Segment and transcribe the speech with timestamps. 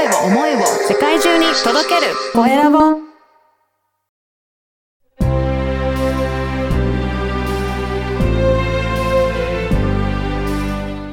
[0.00, 2.14] 声を、思いを世界中に届ける。
[2.32, 2.78] コエラボ。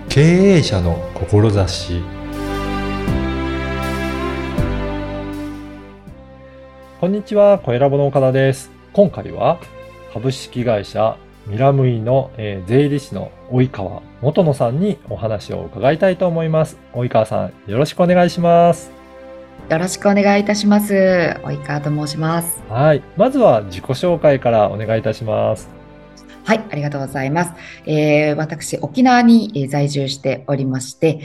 [0.08, 2.02] 経営者の志。
[7.02, 8.72] こんにちは、コエラボの岡田です。
[8.94, 9.60] 今回は
[10.14, 11.18] 株式会社
[11.48, 16.78] ミラムイの、えー税理士の及川元野さんにお話を伺いたいと思います。
[16.94, 18.92] 及川さん、よろしくお願いします。
[19.70, 20.94] よろしくお願いいたします。
[20.94, 22.62] 及川と申します。
[22.68, 23.04] はい。
[23.16, 25.70] まずは自己紹介からお願いいたします。
[26.44, 27.52] はい、ありがとうございます。
[27.86, 31.22] えー私、沖縄にえー在住しておりまして、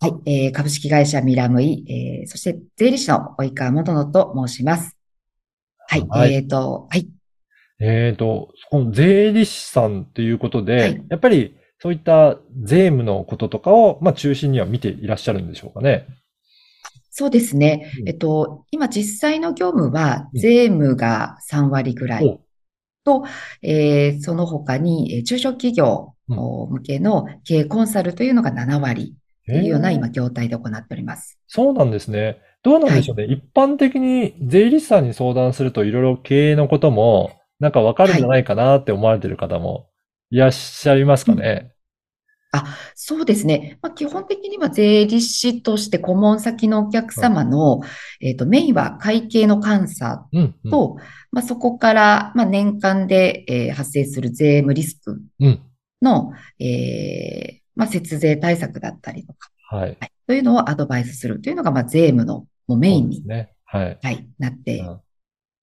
[0.00, 1.84] はい、えー株式会社ミラムイ、
[2.22, 4.96] えーそして税理士の及川元野と申します。
[5.88, 7.06] はい、はいえっ、と、はい、
[7.80, 16.06] えっ、と、この税理士さんということで、はいやっぱりそういった税務のこととかを、まあ、中心には見ていらっしゃるんでしょうかね。
[17.10, 18.04] そうですねう。
[18.04, 22.40] んえっと、今実際の業務はうん税務が3割ぐらいお
[23.04, 23.24] と、
[23.62, 29.14] えーその他にえー中小企業向けの経営コンサルというのが7割
[29.46, 31.38] というようなえー今業態で行っております。
[31.46, 32.38] そうなんですね。
[32.64, 33.24] どうなんでしょうね。
[33.24, 39.88] 一般的に税理士さんに相談するといろいろ経営のこともなんかわかるんじゃないかなって思われてる方も
[40.30, 41.72] いらっしゃいますかね？
[42.94, 43.78] そうですね。
[43.82, 47.80] まあ、基本的には税理士として顧問先のお客様の、
[48.20, 50.96] えっと、メインは会計の監査うん、うん、と、
[51.30, 55.62] まあ、そこから、まあ、年間で、えー発生する税務リスクうん。
[56.00, 59.96] の、えーまあ、節税対策だったりとか、はい。
[60.00, 63.52] はい、というのをアドバイスするというのが、まあ、税務のもうメインに、ね。
[63.64, 63.98] はい。
[64.02, 65.00] はい、なってうん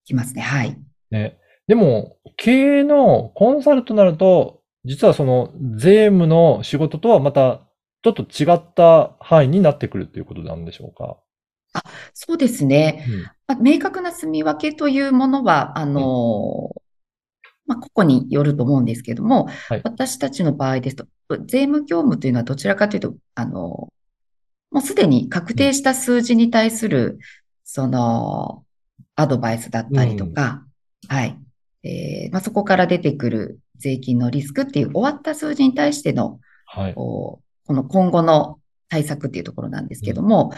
[0.06, 0.42] きますね。
[0.42, 0.78] はい。
[1.10, 1.40] ね。
[1.68, 7.62] でも、経営のコンサルとなると、実はその税務の仕事とはまた
[8.04, 11.18] ちょっと違った範囲になってくるっていうことなんでしょうか？
[12.14, 13.04] そうですね。
[13.10, 13.24] うん。
[13.48, 16.70] まあ、明確な住み分けというものは、あの
[17.66, 21.08] まあ、個々によると思うんですけども、はい私たちの場合ですと、
[21.48, 23.90] 税務業務というのはどちらかというと、あの
[24.72, 27.18] もうすでに確定した数字に対する、
[27.64, 28.64] その、
[29.16, 30.64] アドバイスだったりとか、
[31.08, 31.40] はい。
[31.86, 36.94] えーまあ、そこから出てくる税金のリスクっていう終わった数字に対しての、はい。
[36.96, 38.60] この今後の
[38.90, 40.52] 対策っていうところなんですけども、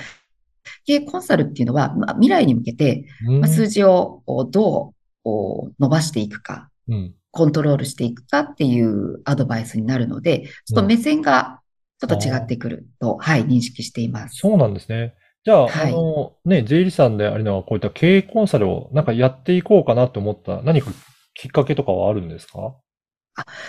[0.86, 4.94] 経営コンサルっていうのは、まあ、未来に向けて、うんまあ、数字をど
[5.26, 7.14] う伸ばしていくか、うん。
[7.32, 11.59] コントロールしていくかっていうアドバイスになるので、ちょっと目線が
[12.00, 14.38] ちょっと違ってくると、はい、認識しています。
[14.38, 15.14] そうなんですね。
[15.44, 20.92] じゃあ、はいあの、ね、税理士さんでありながらこういった経営コンサルをなんかやっていこうかなと思った何か
[21.40, 22.75] きっかけとかはあるんですか？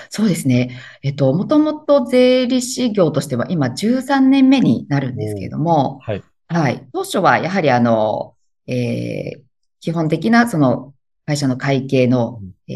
[0.09, 0.81] そうですね。
[1.03, 6.23] えっと、もともと税理士業としては今13年目になるんですけれども、はい。
[6.49, 6.89] はい。
[6.95, 8.35] 当初はやはりあの、
[8.67, 9.41] えー
[9.81, 10.93] 基本的なその
[11.25, 12.73] 会社の会計の、え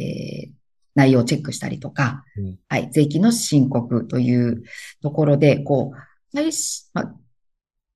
[0.48, 0.50] ー
[0.94, 2.90] 内容をチェックしたりとか、うんはい。
[2.92, 4.62] 税金の申告という
[5.02, 7.14] ところで、こう、会しまあ、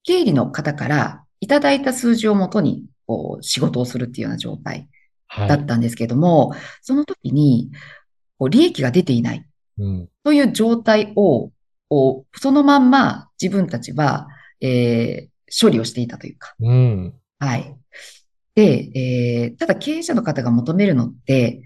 [0.02, 4.88] 経理の方からいただいた数字をもとに、こう、仕事をするっていうような状態はい。
[5.36, 7.70] だったんですけども、その時に、
[8.38, 9.44] こう、利益が出ていない。
[9.78, 10.08] うん。
[10.24, 11.50] という状態を、
[12.34, 14.28] そのまんま自分たちは、
[14.60, 16.56] えー処理をしていたというか。
[16.58, 17.14] うん。
[17.38, 17.76] はい。
[18.56, 21.62] で、えーただ経営者の方が求めるのって、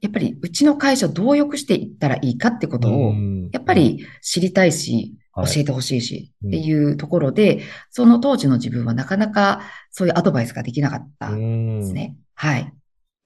[0.00, 12.16] やっぱりうちの会社をどう良くしていったらいいかってことを、うんやっぱり知りたいし、教はいえてほしいし、うんっていうところで、その当時の自分はなかなかそういうアドバイスができなかったんですね。
[12.34, 12.72] はい。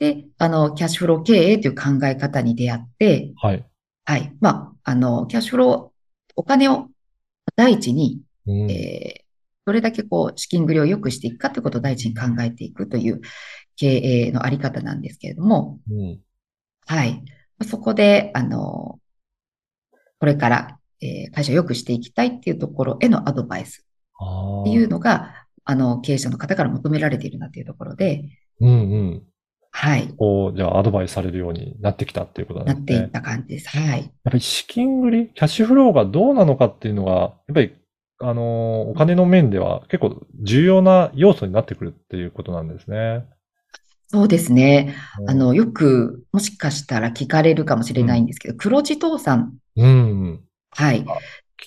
[0.02, 3.64] で、あの、キャッシュフロー経営という考え方に出会って、はい。
[4.04, 4.36] はい。
[4.40, 6.88] まあ、あの、キャッシュフロー、お金を
[7.54, 9.22] 第一に、うんえー
[9.64, 13.20] どれだけこう、資金繰りを良くしていくかということを第一に考えていくという
[13.76, 13.86] 経
[14.26, 16.20] 営のあり方なんですけれども、うん
[16.86, 17.22] はい。
[17.64, 18.98] そこで、あの、
[20.18, 23.86] これから、えー会社を良くしていきたいっていうところへのアドバイス
[24.18, 24.88] あっていうあ。
[24.88, 28.24] のが、あの、経営者の方から求められているなっていうところで、
[28.60, 29.22] うんうん。
[29.74, 30.08] はい。
[30.16, 32.76] こう、じゃあアドバイスされるようになってきたっていうことなですね。
[32.76, 33.68] なんっていった感じです。
[33.70, 34.00] はい。
[34.00, 37.74] やっぱり資金繰り、キャッシュフローがどうなのかっていうのが、やっぱり、
[38.20, 43.24] あのー、お金の面では結構重要な要素になってくるっていうことなんですね。
[44.08, 44.94] そうですね。
[45.20, 49.54] うんあの、よく、もしかしたら聞かれるかもしれないんですけど、黒字倒産。
[49.76, 49.88] うんう
[50.34, 50.40] ん。
[50.70, 51.02] はい。
[51.02, 51.06] 聞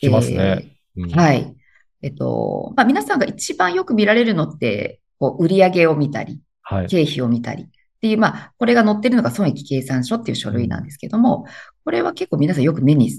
[0.01, 0.37] きますね。
[0.95, 1.55] うんえーはい。
[2.03, 6.87] えっと、まあ、皆さんが一番よく見られるのって、こう、売上を見たり、はい。
[6.87, 7.67] 経費を見たり
[8.05, 11.47] っていう、まあ、これが載ってるのが損益計算書っていう書類なんですけども、
[11.83, 13.11] これは結構皆さんよく目に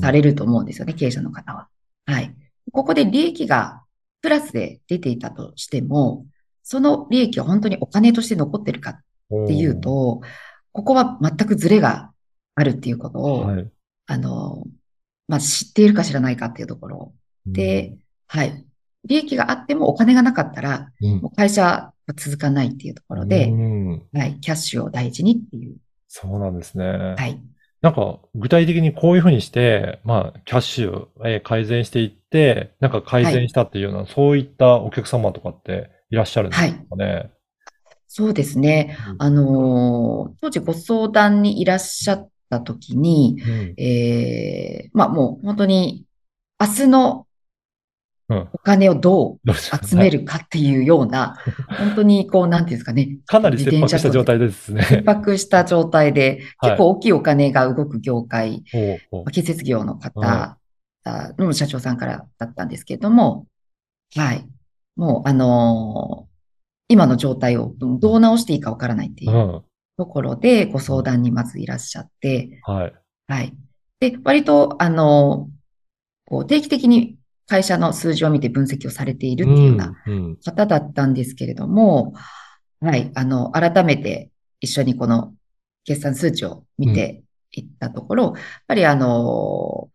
[0.00, 1.68] されると思うんですよね、経営者の方は。
[2.06, 2.34] はい。
[2.72, 3.82] ここで利益が
[4.22, 6.26] プラスで出ていたとしても、
[6.64, 8.98] その利益は本当にお金として残ってるかっ
[9.46, 10.22] ていうと、
[10.72, 12.10] ここは全くズレが
[12.56, 13.70] あるっていうことを、はい。
[14.06, 14.64] あの、
[15.28, 17.12] まあ、知っているか知らないかっていうところ
[17.46, 17.96] で、
[18.26, 18.64] はい。
[19.04, 24.38] 利益があってもお金がなかったら、うん、もう会社は続かないっていうところうで、んはい。
[24.40, 25.76] キャッシュを大事にっていう。
[26.08, 26.84] そうなんですね。
[26.86, 27.40] はい。
[27.82, 37.30] なんか、具体的にこういうふうにして、まあ、キャッシュ、えー改善していって、なんか改善したっていうような、そういったお客様とかっていらっしゃるんですかね？
[38.08, 38.96] そうですね。
[39.10, 46.04] うんあのー当時ご相談にいらっしゃった時に、うんえー、まあもう本当に
[46.58, 47.25] 明日のうん
[48.28, 51.36] お金をどどう集めるかっていうような、
[51.78, 53.18] 本当にこう、なんていうんですかね。
[53.26, 54.82] かなり切迫した状態ですね。
[54.82, 58.64] 切迫した状態で、はい結構大きいお金が動く業界、
[59.32, 60.58] 建設業の方
[61.38, 63.46] の社長さんからだったんですけれども、
[64.14, 64.44] はい。
[64.96, 66.36] もう、あのー
[66.88, 69.62] 今の状態をどう直していいかわからないっていううん
[69.98, 72.94] ところでご相談にまずいらっしゃって、はい。
[73.26, 73.52] はい。
[73.98, 75.56] で、割と、あのー
[76.28, 77.15] こう定期的に
[77.48, 82.14] 会社の数字を見て分析をされているっていうようなうんうん方だったんですけれども、
[82.80, 83.10] はい。
[83.14, 85.34] あの、改めて一緒にこの
[85.84, 87.22] 決算数値を見て
[87.52, 88.34] いったところ、やっ
[88.66, 89.88] ぱりあの、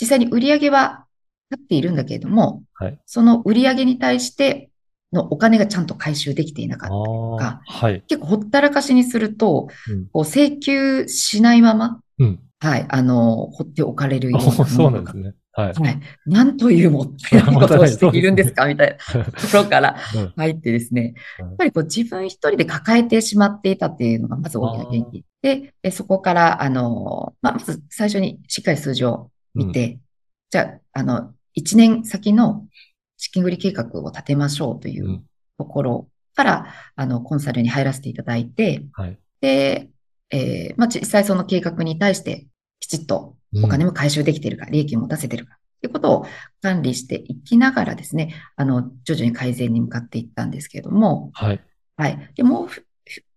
[0.00, 1.06] 実際に売上は
[1.50, 4.70] 立っているんだけれども、はいその売上に対して
[5.12, 8.04] のお金がちゃんと回収できていなかったりとあか、あ、はい。
[8.06, 12.40] 結構ほったらかしにすると、うんこう請求しないまま、うん。
[12.60, 15.34] はい、あの、放っておかれるようなものそうなんですね。
[15.58, 15.72] はい。
[15.72, 16.00] はい。
[16.26, 18.66] なんというもったいないことをしているんですか？
[18.66, 30.00] みたいな ところからうん入ってですね、うんやっぱりこう自分一人で抱えてしまっていたっていうのがまず大きな原因で、で、そこから、あの、まあ、まず最初にしっかり数字を見て、
[30.50, 32.66] じゃあ、あの、1年先の
[33.16, 35.24] 資金繰り計画を立てましょうといううん
[35.56, 36.66] ところから、
[36.96, 39.18] あの、コンサルに入らせていただいて、はい。
[39.40, 39.88] で、
[40.30, 42.46] えーまあ、実際その計画に対して
[42.80, 46.26] きちっとお金も回収できているか、利益も出せているか、ということを
[46.60, 51.60] 管理していきながらですね、あの、徐々に改善に向かっていったんですけれども、はい。
[51.96, 52.30] はい。
[52.36, 52.68] で、もう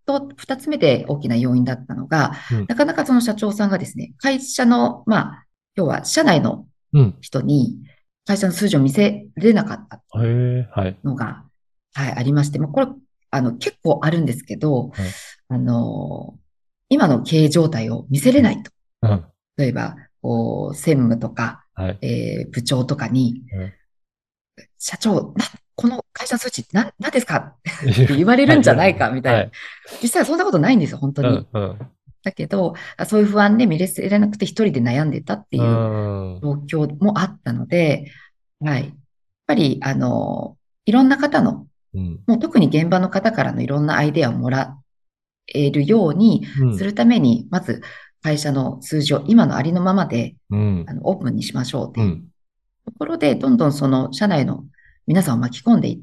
[0.05, 7.17] と、二つ目で大きな要因だったのが、うんなかなかその社長さんがですね、会社の、まあ、要は社内のうん。
[7.21, 7.77] 人に
[8.25, 10.99] 会社の数字を見せれなかったへえ、はい。
[11.05, 11.45] のが、
[11.93, 12.87] はい、ありまして、まあ、これ、
[13.29, 15.09] あの、結構あるんですけど、はい
[15.53, 16.37] あの、
[16.89, 18.71] 今の経営状態を見せれないと。
[19.03, 19.25] うん。
[19.61, 21.97] 例えば、こう、専務とか、はい。
[22.01, 23.73] えー部長とかに、うん
[24.77, 27.55] 社長、な、この会社数値、な、何ですか？
[27.65, 29.39] って言われるんじゃないか、みたいな。
[29.39, 29.51] はい。
[30.01, 31.27] 実際はそんなことないんですよ、本当に。
[31.29, 31.47] うん。
[31.53, 31.79] うん。
[32.23, 35.67] だけど、あそういう不安で見れせれなくて一人で悩んでたっていうう
[36.37, 36.67] ん。
[36.67, 38.11] 状況もあったので、
[38.59, 38.83] はい。
[38.83, 38.93] やっ
[39.47, 42.19] ぱり、あの、いろんな方の、うん。
[42.27, 44.77] もう特に現場の方からのいろんなアイデアをもら
[45.53, 47.81] えるようにうんするために、まず
[48.21, 50.93] 会社の数字を今のありのままで、うんあ。
[50.93, 52.03] の、オープンにしましょうってう。
[52.03, 52.27] いうん
[52.83, 54.65] ところで、どんどんその社内の
[55.05, 55.99] 皆さんを巻き込んでいっ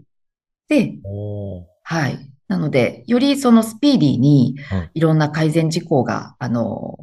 [0.68, 0.98] て、
[1.82, 2.30] はい。
[2.46, 6.98] なので、よりそのスピーディーにうんいろんな改善事項が、あの、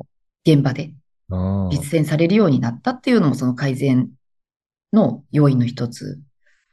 [0.46, 0.94] 現場で
[1.30, 1.70] うん。
[1.72, 4.10] 実践されるようになったっていうのもその改善
[4.94, 6.20] の要因の一つ。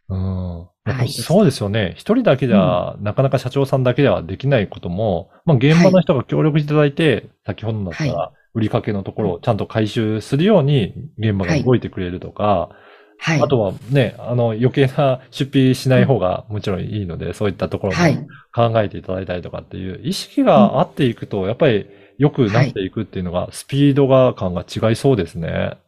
[0.09, 0.69] うん。
[0.85, 1.95] やっぱはいそうですよね。
[1.97, 12.71] 一人だけじゃ、なかなか社長さんだけではできないことも、まあ、現場の人が協力いただいて、先ほどだったらは、売りかけのところをちゃんと回収するように、現場が動いてくれるとか、
[13.19, 13.41] はい。
[13.41, 18.27] あとはね、あの、余計な出費しない方がもちろんいいので、そういったところもはい。
[18.53, 21.87] 考えていただいたりとかっていう意識があっていくと、やっぱり
[22.19, 25.79] 良くなっていくっていうのが、スピードが感が違いそうですね。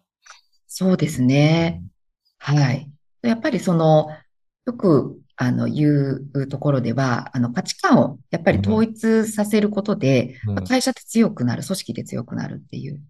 [0.69, 1.83] そうですね。
[2.39, 2.91] はい。
[3.23, 4.09] やっぱりその、
[4.67, 13.01] よく、あの、言うところでは、あの、価値観をやっぱり統一させることで、うんまあ会社って強くなる、組織で強くなるっていう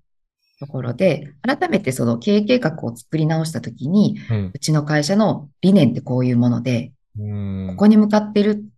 [0.59, 8.69] ところで、改めてその経営計画を作り直したときに、うんうちの会社の理念ってこういうもので、うんここに向かってるん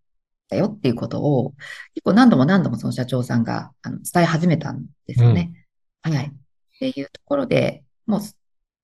[0.51, 1.55] だよっていうことを、
[1.95, 5.53] 結構何度も何度もその社長さんがあの伝え始めたんですよね。
[6.03, 6.27] はい。
[6.27, 6.31] っ
[6.79, 8.21] ていうところで、もう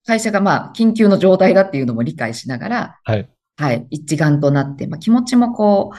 [0.07, 3.29] 会社がまあ緊急の状態だっていうのも理解しながら、はい。
[3.57, 5.97] はい、一丸となって、まあ気持ちもこう、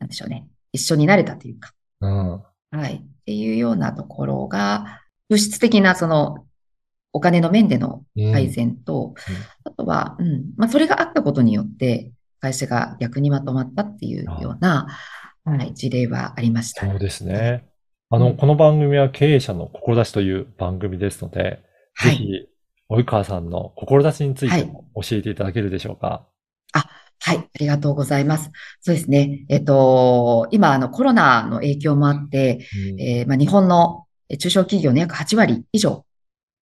[0.00, 2.42] なんでしょうね、一緒になれたというか、うん。
[2.70, 6.44] はい、っていうようなところが、物質的なその、
[7.12, 9.14] お金の面での改善と、
[9.64, 14.86] あとは、うん、まあそれがあったことによって、会社が逆にまとまったっていうような、
[15.44, 16.86] はい、事例はありました。
[16.86, 17.64] そうですね。
[18.10, 18.36] あの、うん。
[18.36, 21.62] この番組は経営者の志という番組ですので、
[21.94, 22.12] はい。
[22.12, 22.48] ぜひ、
[22.90, 26.06] 及川さんの志についても教えていただけるでしょうか。
[26.06, 26.37] はい、
[26.72, 26.88] あ
[27.58, 28.50] りがとうございます。
[28.80, 29.44] そうですね。
[29.48, 36.04] えっと、今、あの、コロナの影響もあって、うんえーまあ、日本のえー中小企業の約8割以上、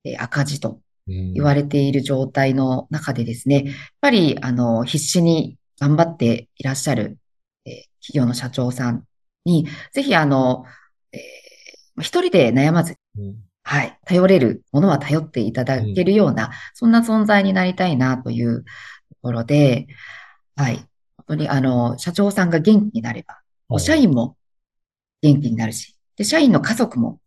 [0.04, 7.18] えー赤字とうん言われている状態の中でですね、やっぱり、あの、必死に頑張っていらっしゃる、
[7.64, 7.75] えー
[8.06, 9.04] 企業の社長さん
[9.44, 10.64] に、ぜひ、あの、
[11.12, 11.20] えー
[11.96, 13.36] まあ一人で悩まず、うん
[13.68, 18.70] はい、頼れるものは頼っていただけるような、そんな存在になりたいなというと
[19.26, 19.87] ころで、
[20.56, 20.87] はい、本
[21.28, 24.37] 当に、あの、社長さんが元気になれば、こう社員も
[25.23, 27.21] 元気になるし、で、社員の家族も、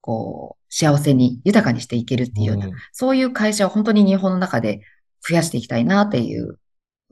[0.00, 2.72] こう、幸せに豊かにしていけるっていうような、うん。
[2.92, 4.82] そういう会社を本当に日本の中で
[5.26, 6.58] 増やしていきたいなっていうと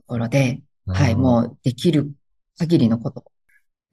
[0.07, 2.11] ころで、はい、もうできる
[2.57, 3.30] 限りのことを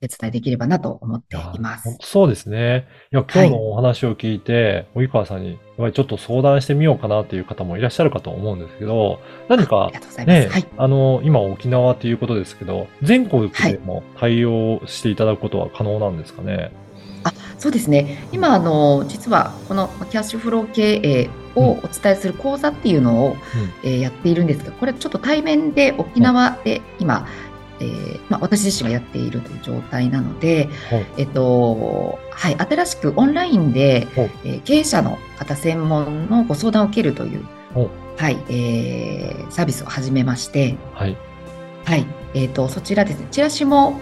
[0.01, 2.87] お手伝いできればなと思っていますそうですね。
[3.13, 9.91] いや、今日のお話を聞いて、及川さんに、やっぱりちょっと相談してみようかなっていう方もいらっしゃるかと思うんですけど、何あか。
[10.25, 10.67] ね、はい。
[10.77, 16.71] あの、今沖縄っていうことですけど、全国でも対応していただくことは可能なんですかね？
[17.59, 18.29] そうですね。
[18.31, 23.37] 今、あの、実は、このまあキャッシュフロー経営をお伝えする講座っていうのを、
[23.83, 27.27] えーやっているんですが、これちょっと対面で沖縄で今、
[27.81, 37.45] えーまあ、私自身がやっているという状態なので、はいえっと、はい、新しくオンラインで、はいえー経営者の方専門のご相談を受けるという、
[37.75, 41.17] はいはい、えーサービスを始めまして、はい。
[41.85, 44.01] はい、えっと、そちらですね、チラシも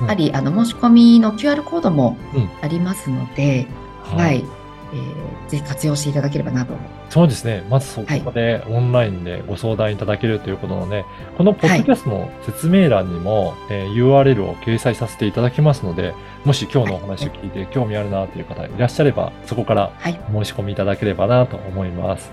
[0.00, 0.10] うん。
[0.10, 2.50] あり、あの、申し込みの QR コードもうん。
[2.62, 3.66] ありますので、
[4.04, 4.44] はい、
[4.92, 6.74] えーぜひ活用していただければなと。
[7.08, 7.64] そうですね。
[7.70, 11.04] まずそこでオンラインでご相談いただけるということなので、
[11.38, 16.14] このポッドキャストの説明欄にも、えー URL を掲載させていただきますので、
[16.44, 22.32] もし今日のお話を聞いて興味あるなという方いらっしゃれば、そこからはい、申し込みいただければなと思います。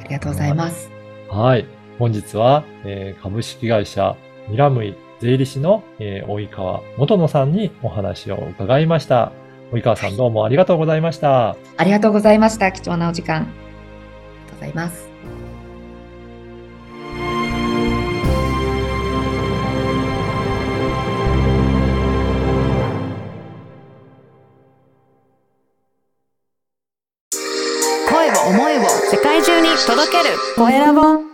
[0.00, 0.90] ありがとうございます。
[1.30, 1.64] はい。
[1.98, 4.14] 本日は、えー株式会社
[4.48, 9.32] ミラムイ税理士の、えー大井川元野さんにお話を伺いました。
[9.72, 11.56] 大井川さんどうもありがとうございました。
[11.78, 12.70] ありがとうございました。
[12.72, 13.36] 貴重なお時間。
[13.36, 13.52] ありが
[14.48, 15.08] とうございます。
[28.10, 31.31] 声を思いを世界中に届けるコエラボ